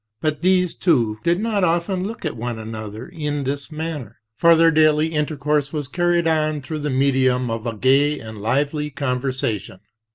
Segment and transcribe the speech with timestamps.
[0.19, 4.71] But these two did not often look at one another in this manner, for their
[4.71, 9.79] daily intercourse was carried on through the medium of a gay and lively conversation.